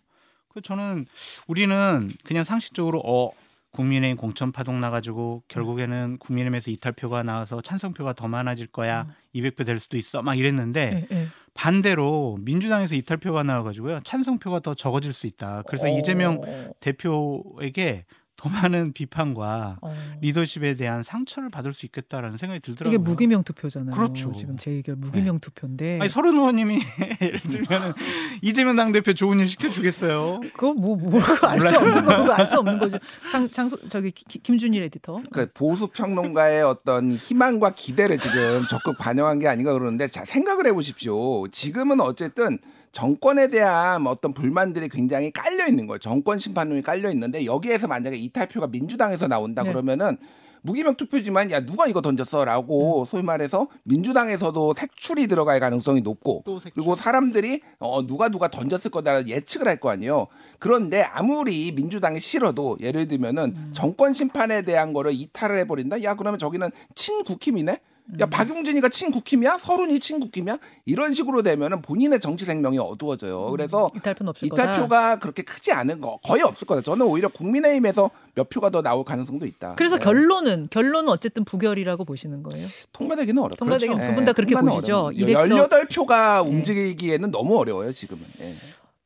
그 0.49 0.61
저는 0.61 1.07
우리는 1.47 2.11
그냥 2.25 2.45
상식적으로 2.45 3.01
어 3.05 3.31
국민의힘 3.73 4.19
공천 4.19 4.53
파동 4.53 4.81
나가지고 4.81 5.43
결국에는 5.49 6.19
국민의힘에서 6.19 6.71
이탈표가 6.71 7.23
나와서 7.23 7.63
찬성표가 7.63 8.13
더 8.13 8.29
많아질 8.29 8.67
거야. 8.67 9.03
음. 9.03 9.15
200표 9.35 9.65
될 9.65 9.79
수도 9.79 9.97
있어. 9.97 10.21
막 10.21 10.39
이랬는데 10.39 10.91
네, 10.91 11.07
네. 11.11 11.29
반대로 11.55 12.37
민주당에서 12.41 12.95
이탈표가 12.95 13.43
나와가지고요 13.43 14.01
찬성표가 14.01 14.61
더 14.61 14.75
적어질 14.75 15.13
수 15.15 15.27
있다. 15.27 15.63
그래서 15.67 15.89
이재명 15.89 16.41
어, 16.45 16.73
대표에게 16.81 18.05
더 18.43 18.49
많은 18.49 18.93
비판과 18.93 19.79
어. 19.83 19.97
리더십에 20.21 20.75
대한 20.75 21.05
상처를 21.05 21.49
받을 21.49 21.73
수 21.73 21.87
있겠다라는 21.87 22.39
생각이 22.39 22.59
들더라고요. 22.59 22.93
이게 22.93 22.99
무기명 22.99 23.45
투표잖아요. 23.45 23.95
그렇죠. 23.95 24.33
지금 24.33 24.57
제 24.57 24.73
의견 24.73 24.99
무기명 25.01 25.39
투표인데. 25.39 26.01
아니 26.01 26.11
서른 26.11 26.35
의원님이 26.35 26.81
예를 27.23 27.39
들면 27.39 27.95
이재명 28.43 28.75
당대표 28.75 29.15
좋은 29.15 29.39
일 29.39 29.49
시켜주겠어요. 29.49 30.41
그거 30.55 30.75
뭐 30.75 30.97
뭐라고 30.97 31.47
알수 31.47 31.67
몰라요. 31.71 31.79
없는 31.79 32.05
거고 32.05 32.33
알수 32.33 32.59
없는 32.59 32.79
거죠. 32.81 32.99
장, 33.31 33.49
장 33.49 33.71
저기 33.89 34.11
기- 34.11 34.41
김준일 34.41 34.83
에디터. 34.83 35.23
그 35.31 35.49
보수 35.53 35.87
평론가의 35.87 36.65
어떤 36.65 37.13
희망과 37.13 37.71
기대를 37.77 38.19
지금 38.19 38.67
적극 38.69 38.99
반영한 38.99 39.39
게 39.39 39.47
아닌가 39.47 39.73
그러는데 39.73 40.09
자 40.09 40.25
생각을 40.25 40.67
해보십시오. 40.67 41.47
지금은 41.47 42.01
어쨌든 42.01 42.59
정권에 42.93 43.49
대한 43.49 44.07
어떤 44.07 44.33
불만들이 44.35 44.89
굉장히 44.89 45.31
깔려 45.31 45.67
있는 45.67 45.87
거예요. 45.87 45.99
정권 45.99 46.39
심판론이 46.39 46.83
깔려 46.83 47.11
있는데 47.11 47.45
여기에서 47.47 47.89
만약에 47.89 48.17
이탈표가 48.17 48.69
민주당에서 48.69 49.27
나온다 49.29 49.63
네. 49.63 49.71
그러면은 49.71 50.19
무기명 50.65 50.95
투표지만 50.95 51.51
야 51.51 51.59
누가 51.61 51.89
이거 51.89 51.99
음. 51.99 52.03
던졌어라고 52.03 53.05
소위 53.07 53.25
말해서 53.25 53.67
민주당에서도 53.83 54.75
색출이 54.75 55.27
들어갈 55.27 55.59
가능성이 55.59 56.03
높고. 56.03 56.45
그리고 56.75 56.95
사람들이 56.95 57.63
어 57.81 58.07
누가 58.07 58.29
누가 58.29 58.47
던졌을 58.49 58.91
거다라는 58.93 59.29
예측을 59.29 59.67
할 59.67 59.81
거 59.81 59.91
아니에요. 59.91 60.29
그런데 60.61 61.03
아무리 61.03 61.73
민주당이 61.73 62.21
싫어도 62.21 62.77
예를 62.81 63.09
들면은 63.09 63.55
음. 63.57 63.71
정권 63.73 64.13
심판에 64.13 64.63
대한 64.63 64.93
거를 64.93 65.13
이탈을 65.13 65.59
해버린다. 65.59 66.05
야 66.05 66.15
그러면 66.15 66.39
저기는 66.39 66.71
친국힘이네. 66.95 67.81
음. 68.07 68.21
야 68.21 68.27
박용진이가 68.27 68.89
친국힘이야? 68.89 69.59
서른이 69.59 70.01
친국힘이야? 70.01 70.59
이런 70.85 71.13
식으로 71.13 71.43
되면은 71.43 71.83
본인의 71.83 72.21
정치 72.21 72.45
생명이 72.45 72.79
어두워져요. 72.79 73.51
그래서 73.51 73.89
이탈표는 73.97 74.31
없을 74.31 74.49
거다. 74.49 74.63
이탈표가 74.65 75.19
그렇게 75.19 75.43
크지 75.43 75.73
않은 75.73 76.01
거 76.01 76.19
거의 76.25 76.43
없을 76.43 76.67
거다. 76.67 76.83
저는 76.83 77.07
오히려 77.07 77.29
국민의힘에서 77.29 78.11
몇 78.35 78.49
표가 78.49 78.71
더 78.71 78.83
나올 78.83 79.05
가능성도 79.05 79.47
있다. 79.47 79.75
그래서 79.77 79.99
네. 79.99 80.05
결론은 80.05 80.69
결론은 80.71 81.09
어쨌든 81.09 81.45
부결이라고 81.45 82.05
보시는 82.05 82.43
거예요. 82.43 82.67
통과되기는 82.93 83.41
어렵죠. 83.41 83.57
통과되기는 83.57 83.97
그렇죠. 83.97 84.11
두분다 84.13 84.33
그렇게 84.33 84.55
통과는 84.55 84.75
보시죠. 84.77 84.99
어려워요. 85.07 85.37
200석. 85.47 85.69
18표가 85.69 86.45
네. 86.45 86.51
움직이기에는 86.51 87.31
너무 87.31 87.59
어려워요, 87.59 87.93
지금은. 87.93 88.23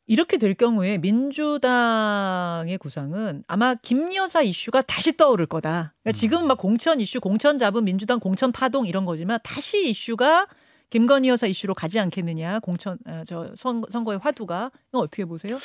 예. 0.09 0.13
이렇게 0.13 0.37
될 0.37 0.55
경우에 0.55 0.99
민주당의 0.99 2.79
구상은 2.79 3.43
아마 3.49 3.75
김 3.75 4.15
여사 4.15 4.43
이슈가 4.43 4.83
다시 4.83 5.17
떠오를 5.17 5.47
거다. 5.47 5.93
그러니까 6.03 6.19
지금 6.19 6.47
막 6.47 6.59
공천 6.59 7.01
이슈, 7.01 7.21
공천 7.21 7.59
잡은 7.59 7.85
민주당 7.85 8.21
공천 8.21 8.53
파동 8.53 8.87
이런 8.87 9.05
거지만 9.05 9.39
다시 9.43 9.89
이슈가 9.91 10.47
김건희 10.91 11.29
여사 11.29 11.47
이슈로 11.47 11.75
가지 11.75 11.99
않겠느냐. 11.99 12.61
공천 12.61 12.99
아, 13.07 13.25
저 13.25 13.53
선, 13.57 13.83
선거의 13.91 14.19
화두가 14.19 14.71
어떻게 14.93 15.25
보세요? 15.25 15.59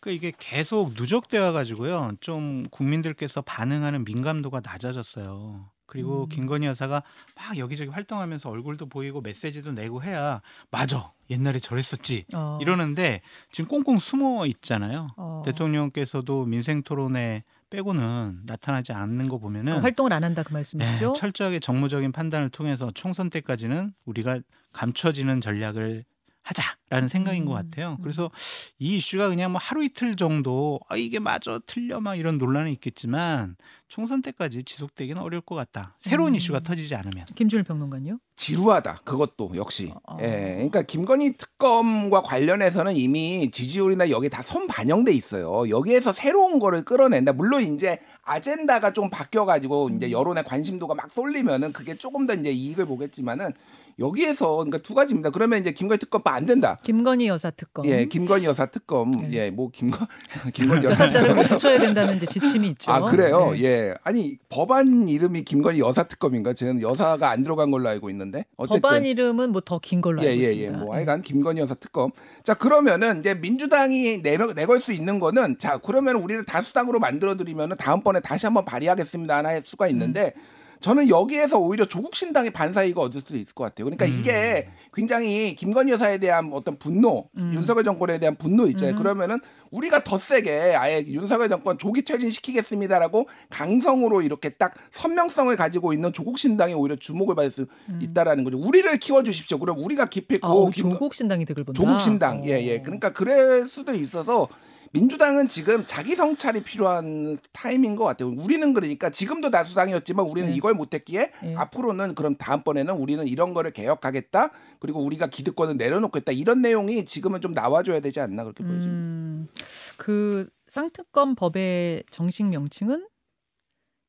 그 0.00 0.10
이게 0.10 0.32
계속 0.36 0.92
누적되어 0.94 1.52
가지고요. 1.52 2.12
좀 2.20 2.64
국민들께서 2.70 3.42
반응하는 3.42 4.04
민감도가 4.04 4.60
낮아졌어요. 4.64 5.70
그리고 5.86 6.24
음. 6.24 6.28
김건희 6.28 6.66
여사가 6.66 7.02
막 7.34 7.58
여기저기 7.58 7.90
활동하면서 7.90 8.50
얼굴도 8.50 8.86
보이고 8.86 9.20
메시지도 9.20 9.72
내고 9.72 10.02
해야 10.02 10.40
맞아 10.70 11.12
옛날에 11.30 11.58
저랬었지 11.58 12.26
어, 12.34 12.58
이러는데 12.60 13.22
지금 13.52 13.68
꽁꽁 13.68 13.98
숨어 13.98 14.46
있잖아요. 14.46 15.08
어, 15.16 15.42
대통령께서도 15.44 16.44
민생 16.44 16.82
토론회 16.82 17.42
빼고는 17.70 18.42
나타나지 18.44 18.92
않는 18.92 19.28
거 19.28 19.38
보면은 19.38 19.80
활동을 19.80 20.12
안 20.12 20.22
한다 20.22 20.42
그 20.42 20.48
네, 20.48 20.54
말씀이시죠? 20.54 21.14
철저하게 21.14 21.60
정무적인 21.60 22.12
판단을 22.12 22.48
통해서 22.50 22.90
총선 22.94 23.28
때까지는 23.30 23.92
우리가 24.04 24.40
감춰지는 24.72 25.40
전략을 25.40 26.04
하자라는 26.46 27.08
생각인 27.08 27.44
것 27.44 27.52
음, 27.52 27.56
같아요. 27.56 27.96
음. 27.98 28.02
그래서 28.02 28.30
이 28.78 28.96
이슈가 28.96 29.28
그냥 29.28 29.50
뭐 29.50 29.60
하루 29.62 29.84
이틀 29.84 30.14
정도 30.14 30.78
아 30.88 30.96
이게 30.96 31.18
맞아 31.18 31.58
틀려 31.66 32.00
막 32.00 32.14
이런 32.14 32.38
논란이 32.38 32.70
있겠지만 32.72 33.56
총선 33.88 34.22
때까지 34.22 34.62
지속되기는 34.64 35.20
어려울 35.20 35.40
것 35.42 35.54
같다. 35.56 35.94
새로운 35.98 36.30
음. 36.30 36.34
이슈가 36.36 36.60
터지지 36.60 36.94
않으면. 36.94 37.24
김준일 37.34 37.64
평론가요? 37.64 38.18
지루하다. 38.36 39.00
그것도 39.04 39.52
역시. 39.56 39.92
어. 40.08 40.18
예. 40.20 40.54
그러니까 40.56 40.82
김건희 40.82 41.36
특검과 41.36 42.22
관련해서는 42.22 42.94
이미 42.96 43.50
지지율이나 43.50 44.10
여기 44.10 44.28
다 44.28 44.42
선 44.42 44.68
반영돼 44.68 45.12
있어요. 45.12 45.68
여기에서 45.68 46.12
새로운 46.12 46.60
거를 46.60 46.84
끌어낸다. 46.84 47.32
물론 47.32 47.62
이제 47.62 47.98
아젠다가 48.22 48.92
좀 48.92 49.10
바뀌어 49.10 49.44
가지고 49.44 49.86
음. 49.86 49.96
이제 49.96 50.10
여론의 50.12 50.44
관심도가 50.44 50.94
막 50.94 51.10
쏠리면은 51.10 51.72
그게 51.72 51.94
조금 51.96 52.26
더 52.26 52.34
이제 52.34 52.50
이익을 52.50 52.86
보겠지만은 52.86 53.52
여기에서 53.98 54.56
그러니까 54.56 54.78
두 54.78 54.94
가지입니다. 54.94 55.30
그러면 55.30 55.58
이제 55.60 55.72
김건희 55.72 55.98
특검 55.98 56.20
안 56.26 56.44
된다. 56.44 56.76
김건희 56.82 57.28
여사 57.28 57.50
특검. 57.50 57.86
예, 57.86 58.04
김건희 58.04 58.44
여사 58.44 58.66
특검. 58.66 59.12
네. 59.12 59.30
예, 59.32 59.50
뭐 59.50 59.70
김건 59.72 60.06
김건희 60.52 60.84
여사 60.86 61.06
특검. 61.06 61.36
붙여야 61.48 61.78
된다는 61.78 62.16
이제 62.16 62.26
지침이 62.26 62.68
있죠. 62.70 62.92
아 62.92 63.00
그래요? 63.10 63.52
네. 63.52 63.62
예. 63.62 63.94
아니 64.04 64.36
법안 64.50 65.08
이름이 65.08 65.44
김건희 65.44 65.80
여사 65.80 66.02
특검인가? 66.02 66.52
저는 66.52 66.82
여사가 66.82 67.30
안 67.30 67.42
들어간 67.42 67.70
걸로 67.70 67.88
알고 67.88 68.10
있는데. 68.10 68.44
어쨌든. 68.58 68.80
법안 68.82 69.06
이름은 69.06 69.52
뭐 69.52 69.60
더 69.62 69.78
긴 69.78 70.00
걸로 70.02 70.20
알고 70.20 70.30
예, 70.30 70.36
예, 70.36 70.42
예. 70.44 70.50
있습니다. 70.50 70.78
뭐 70.78 70.88
예. 70.94 70.96
하여간 70.98 71.22
김건희 71.22 71.60
여사 71.62 71.74
특검. 71.74 72.10
자, 72.44 72.52
그러면은 72.54 73.20
이제 73.20 73.34
민주당이 73.34 74.22
내, 74.22 74.36
내걸 74.36 74.80
수 74.80 74.92
있는 74.92 75.18
거는 75.18 75.58
자, 75.58 75.78
그러면 75.78 76.16
우리를 76.16 76.44
다수당으로 76.44 76.98
만들어 76.98 77.36
드리면은 77.36 77.76
다음번에 77.78 78.20
다시 78.20 78.44
한번 78.46 78.64
발의하겠습니다. 78.66 79.36
하나 79.36 79.48
할 79.48 79.62
수가 79.64 79.88
있는데 79.88 80.32
음. 80.36 80.55
저는 80.80 81.08
여기에서 81.08 81.58
오히려 81.58 81.84
조국 81.86 82.14
신당의 82.14 82.52
반사이가 82.52 83.00
얻을 83.00 83.20
수도 83.20 83.36
있을 83.36 83.54
것 83.54 83.64
같아요. 83.64 83.84
그러니까 83.86 84.04
음. 84.06 84.18
이게 84.18 84.68
굉장히 84.94 85.54
김건희 85.56 85.92
여사에 85.92 86.18
대한 86.18 86.50
어떤 86.52 86.78
분노, 86.78 87.28
음. 87.36 87.52
윤석열 87.54 87.84
정권에 87.84 88.18
대한 88.18 88.36
분노 88.36 88.66
있잖아요. 88.68 88.94
음. 88.94 88.98
그러면은 88.98 89.38
우리가 89.70 90.04
더 90.04 90.18
세게 90.18 90.74
아예 90.76 91.04
윤석열 91.06 91.48
정권 91.48 91.76
조기 91.78 92.02
퇴진시키겠습니다라고 92.02 93.28
강성으로 93.50 94.22
이렇게 94.22 94.48
딱 94.50 94.74
선명성을 94.92 95.54
가지고 95.56 95.92
있는 95.92 96.12
조국 96.12 96.38
신당이 96.38 96.74
오히려 96.74 96.96
주목을 96.96 97.34
받을 97.34 97.50
수 97.50 97.66
음. 97.88 97.98
있다라는 98.02 98.44
거죠. 98.44 98.58
우리를 98.58 98.96
키워 98.98 99.22
주십시오. 99.22 99.58
그럼 99.58 99.78
우리가 99.78 100.06
기필코 100.06 100.46
아, 100.46 100.50
어, 100.50 100.70
김- 100.70 100.90
조국 100.90 101.14
신당이 101.14 101.44
득을 101.44 101.64
본다. 101.64 101.80
조국 101.80 102.00
신당. 102.00 102.38
어. 102.38 102.42
예, 102.46 102.60
예. 102.62 102.78
그러니까 102.80 103.12
그럴 103.12 103.66
수도 103.66 103.94
있어서 103.94 104.48
민주당은 104.92 105.48
지금 105.48 105.84
자기 105.86 106.14
성찰이 106.14 106.62
필요한 106.62 107.38
타임인 107.52 107.96
것 107.96 108.04
같아요. 108.04 108.30
우리는 108.30 108.72
그러니까 108.72 109.10
지금도 109.10 109.50
다수당이었지만 109.50 110.26
우리는 110.26 110.48
네. 110.48 110.54
이걸 110.54 110.74
못했기에 110.74 111.32
예. 111.44 111.54
앞으로는 111.56 112.14
그럼 112.14 112.36
다음번에는 112.36 112.94
우리는 112.94 113.26
이런 113.26 113.54
거를 113.54 113.72
개혁하겠다. 113.72 114.50
그리고 114.80 115.00
우리가 115.04 115.26
기득권을 115.26 115.76
내려놓겠다. 115.76 116.32
이런 116.32 116.62
내용이 116.62 117.04
지금은 117.04 117.40
좀 117.40 117.52
나와줘야 117.52 118.00
되지 118.00 118.20
않나 118.20 118.44
그렇게 118.44 118.62
보여집니다. 118.64 118.92
음, 118.92 119.48
그 119.96 120.48
쌍특검 120.68 121.34
법의 121.34 122.04
정식 122.10 122.46
명칭은 122.46 123.06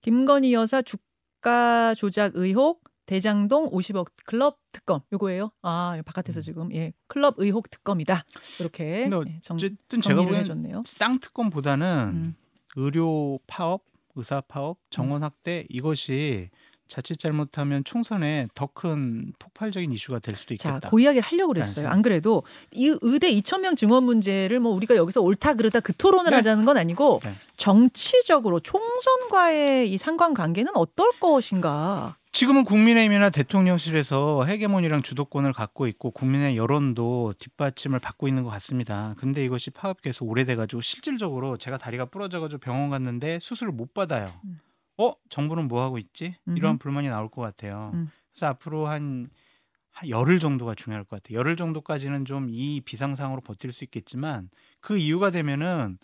김건희 0.02 0.54
여사 0.54 0.82
주가 0.82 1.94
조작 1.96 2.34
의혹 2.36 2.87
대장동 3.08 3.72
50억 3.72 4.10
클럽 4.26 4.60
특검 4.72 5.00
요거예요. 5.12 5.52
아 5.64 6.00
바깥에서 6.06 6.42
지금 6.42 6.72
예 6.76 6.94
클럽 7.08 7.36
의혹 7.38 7.70
특검이다 7.72 8.24
이렇게 8.60 9.06
예, 9.06 9.40
정, 9.42 9.56
어쨌든 9.58 10.00
제가 10.02 10.22
보기엔. 10.22 10.44
쌍특검보다는 10.86 12.12
음. 12.14 12.36
의료 12.76 13.40
파업, 13.48 13.84
의사 14.16 14.42
파업, 14.42 14.78
정원 14.92 15.24
확대 15.24 15.66
이것이 15.70 16.50
자칫 16.90 17.20
잘못하면 17.20 17.84
총선에 17.84 18.48
더 18.54 18.68
큰 18.74 19.34
폭발적인 19.40 19.92
이슈가 19.92 20.20
될 20.20 20.36
수도 20.36 20.56
자, 20.56 20.70
있겠다. 20.70 20.90
그 20.90 21.02
이야기를 21.02 21.22
하려고 21.28 21.54
그랬어요. 21.54 21.74
생각. 21.74 21.92
안 21.92 22.02
그래도 22.02 22.44
이 22.72 22.96
의대 23.02 23.30
2천 23.32 23.60
명 23.62 23.76
증원 23.76 24.04
문제를 24.04 24.60
뭐 24.60 24.72
우리가 24.74 24.96
여기서 24.96 25.22
옳다 25.22 25.56
그르다 25.56 25.80
그 25.80 25.94
토론을 25.96 26.30
네. 26.30 26.36
하자는 26.38 26.64
건 26.66 26.78
아니고 26.78 27.20
네. 27.24 27.32
정치적으로 27.58 28.60
총선과의 28.60 29.92
이 29.92 29.98
상관관계는 29.98 30.72
어떨 30.76 31.12
것인가? 31.20 32.18
지금은 32.38 32.66
국민의힘이나 32.66 33.32
대통령실에서 33.32 34.46
헤게모니랑 34.46 35.02
주도권을 35.02 35.54
갖고 35.54 35.88
있고 35.88 36.12
국민의 36.12 36.56
여론도 36.56 37.34
뒷받침을 37.40 37.98
받고 37.98 38.28
있는 38.28 38.44
것 38.44 38.52
같습니다. 38.52 39.16
근데 39.18 39.44
이것이 39.44 39.72
파업이 39.72 40.04
계속 40.04 40.30
오래돼가지고 40.30 40.82
실질적으로 40.82 41.58
제가 41.58 41.80
다리가 41.80 42.06
부러져가지고 42.06 42.60
병원 42.60 42.92
갔는데 42.92 43.40
수술을 43.40 43.74
못 43.74 43.96
받아요. 43.96 44.32
음. 44.46 44.60
어 45.00 45.14
정부는 45.32 45.68
뭐 45.68 45.82
하고 45.82 45.98
있지? 45.98 46.36
이러한 46.46 46.76
음흠. 46.76 46.78
불만이 46.78 47.10
나올 47.10 47.28
것 47.28 47.42
같아요. 47.42 47.90
음. 47.96 48.12
그래서 48.32 48.46
앞으로 48.46 48.86
한, 48.86 49.32
한 49.90 50.08
열흘 50.10 50.38
정도가 50.40 50.76
중요할 50.76 51.06
것 51.06 51.16
같아요. 51.24 51.40
열흘 51.40 51.56
정도까지는 51.56 52.26
좀 52.26 52.50
이 52.52 52.82
비상상으로 52.82 53.42
버틸 53.42 53.72
수 53.72 53.84
있겠지만 53.84 54.52
그 54.80 55.00
이유가 55.00 55.32
되면은 55.32 55.98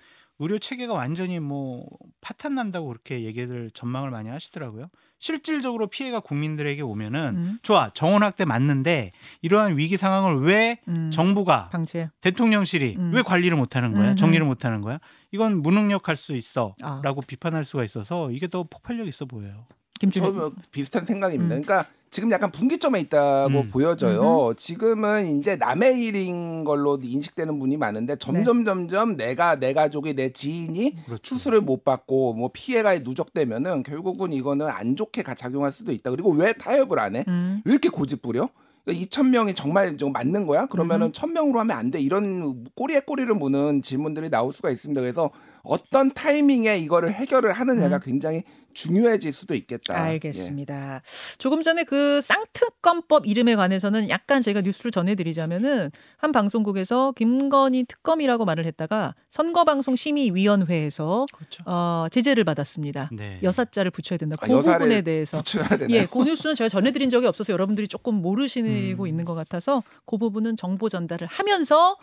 의료 0.43 0.59
체계가 0.59 0.93
완전히 0.93 1.39
뭐 1.39 1.85
파탄 2.19 2.55
난다고 2.55 2.87
그렇게 2.89 3.23
얘기를 3.23 3.69
전망을 3.71 4.11
많이 4.11 4.29
하시더라고요. 4.29 4.89
실질적으로 5.19 5.87
피해가 5.87 6.19
국민들에게 6.19 6.81
오면은 6.81 7.33
음. 7.35 7.59
좋아 7.63 7.89
정원 7.93 8.23
확대 8.23 8.43
맞는데 8.43 9.13
이러한 9.41 9.77
위기 9.77 9.95
상황을 9.95 10.41
왜 10.41 10.79
음. 10.89 11.09
정부가 11.11 11.69
방치해. 11.69 12.09
대통령실이 12.19 12.97
음. 12.99 13.11
왜 13.15 13.21
관리를 13.21 13.55
못하는 13.55 13.93
거야? 13.93 14.11
음, 14.11 14.15
정리를 14.17 14.45
음. 14.45 14.47
못하는 14.47 14.81
거야? 14.81 14.99
이건 15.31 15.61
무능력할 15.61 16.17
수 16.17 16.33
아. 16.33 16.35
있어라고 16.35 17.21
비판할 17.21 17.63
수가 17.63 17.85
있어서 17.85 18.29
이게 18.31 18.47
더 18.49 18.63
폭발력 18.63 19.07
있어 19.07 19.23
보여요. 19.25 19.65
김준일. 19.99 20.33
저도 20.33 20.53
비슷한 20.71 21.05
생각입니다. 21.05 21.55
음. 21.55 21.61
그러니까 21.61 21.89
지금 22.13 22.31
약간 22.31 22.51
분기점에 22.51 22.99
있다고 23.01 23.61
음. 23.61 23.69
보여져요. 23.71 24.53
지금은 24.55 25.39
이제 25.39 25.55
남의 25.55 25.99
일인 25.99 26.63
걸로 26.63 26.99
인식되는 27.01 27.57
분이 27.57 27.75
많은데 27.77 28.17
점점 28.17 28.63
점점 28.63 29.17
내가 29.17 29.55
내 29.59 29.73
가족이 29.73 30.13
내 30.15 30.31
지인이 30.31 30.95
그렇죠. 31.07 31.35
수술을 31.35 31.61
못 31.61 31.83
받고 31.83 32.33
뭐 32.33 32.51
피해가 32.53 32.99
누적되면은 32.99 33.81
결국은 33.81 34.31
이거는 34.31 34.67
안 34.69 34.95
좋게 34.95 35.23
가- 35.23 35.33
작용할 35.33 35.71
수도 35.71 35.91
있다. 35.91 36.11
그리고 36.11 36.29
왜 36.31 36.53
타협을 36.53 36.99
안 36.99 37.15
해? 37.15 37.25
음. 37.27 37.61
왜 37.65 37.71
이렇게 37.71 37.89
고집 37.89 38.21
부려? 38.21 38.47
2천 38.85 39.29
명이 39.29 39.53
정말 39.53 39.95
좀 39.95 40.11
맞는 40.11 40.45
거야? 40.45 40.65
그러면은 40.65 41.13
천 41.13 41.31
명으로 41.31 41.57
하면 41.61 41.77
안 41.77 41.89
돼. 41.89 42.01
이런 42.01 42.65
꼬리에 42.75 42.99
꼬리를 42.99 43.33
무는 43.33 43.81
질문들이 43.81 44.29
나올 44.29 44.51
수가 44.53 44.69
있습니다. 44.69 44.99
그래서 44.99 45.31
어떤 45.63 46.11
타이밍에 46.13 46.77
이거를 46.79 47.13
해결을 47.13 47.53
하느냐가 47.53 47.95
음. 47.95 47.99
굉장히 48.03 48.43
중요해질 48.73 49.31
수도 49.33 49.53
있겠다. 49.55 49.93
예. 49.95 50.11
알겠습니다. 50.13 51.01
조금 51.37 51.61
전에 51.63 51.83
그 51.83 52.21
쌍특검법 52.21 53.27
이름에 53.27 53.55
관해서는 53.55 54.09
약간 54.09 54.41
저희가 54.41 54.61
뉴스를 54.61 54.91
전해드리자면은 54.91 55.91
한 56.17 56.31
방송국에서 56.31 57.13
김건희 57.15 57.85
특검이라고 57.85 58.45
말을 58.45 58.65
했다가 58.65 59.15
선거방송심의위원회에서 59.29 61.25
그렇죠. 61.33 61.63
어, 61.65 62.07
제재를 62.11 62.43
받았습니다. 62.43 63.09
네. 63.13 63.39
여사자를 63.43 63.91
붙여야 63.91 64.17
된다. 64.17 64.35
아, 64.39 64.45
그 64.45 64.51
여사를 64.51 64.79
부분에 64.79 65.01
대해서. 65.01 65.37
붙여야 65.37 65.67
되나요? 65.69 65.87
예, 65.97 66.05
그 66.05 66.23
뉴스는 66.23 66.55
제가 66.55 66.69
전해드린 66.69 67.09
적이 67.09 67.27
없어서 67.27 67.53
여러분들이 67.53 67.87
조금 67.87 68.15
모르시고 68.15 69.03
음. 69.03 69.07
있는 69.07 69.25
것 69.25 69.33
같아서 69.33 69.83
그 70.05 70.17
부분은 70.17 70.55
정보 70.55 70.89
전달을 70.89 71.27
하면서 71.27 71.97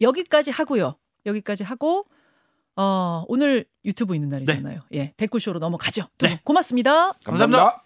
여기까지 0.00 0.50
하고요. 0.50 0.96
여기까지 1.26 1.64
하고 1.64 2.06
어, 2.76 3.24
오늘 3.28 3.64
유튜브 3.84 4.14
있는 4.14 4.28
날이잖아요. 4.28 4.80
예, 4.94 5.12
댓글쇼로 5.16 5.58
넘어가죠. 5.58 6.02
두 6.18 6.26
분 6.26 6.28
네. 6.30 6.40
고맙습니다. 6.44 7.12
감사합니다. 7.24 7.82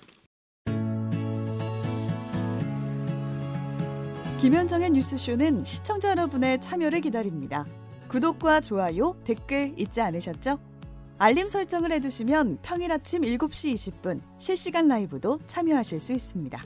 김현정의 4.40 4.90
뉴스쇼는 4.90 5.64
시청자 5.64 6.10
여러분의 6.10 6.60
참여를 6.62 7.02
기다립니다. 7.02 7.66
구독과 8.08 8.62
좋아요, 8.62 9.14
댓글 9.24 9.74
잊지 9.78 10.00
않으셨죠? 10.00 10.58
알림 11.18 11.46
설정을 11.46 11.92
해두시면 11.92 12.58
평일 12.62 12.90
아침 12.92 13.22
7시 13.22 13.74
20분 13.74 14.22
실시간 14.38 14.88
라이브도 14.88 15.38
참여하실 15.46 16.00
수 16.00 16.14
있습니다. 16.14 16.58